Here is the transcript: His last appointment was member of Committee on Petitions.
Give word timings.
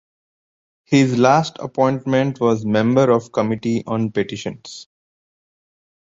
His 0.85 1.19
last 1.19 1.59
appointment 1.59 2.39
was 2.39 2.65
member 2.65 3.11
of 3.11 3.31
Committee 3.31 3.83
on 3.85 4.11
Petitions. 4.11 4.87